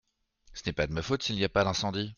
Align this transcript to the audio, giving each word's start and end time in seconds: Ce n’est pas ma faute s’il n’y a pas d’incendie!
Ce 0.55 0.63
n’est 0.65 0.73
pas 0.73 0.87
ma 0.87 1.03
faute 1.03 1.21
s’il 1.21 1.35
n’y 1.35 1.43
a 1.43 1.49
pas 1.49 1.63
d’incendie! 1.63 2.09